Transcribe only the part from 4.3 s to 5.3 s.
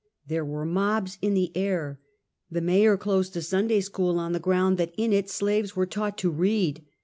the ground that in it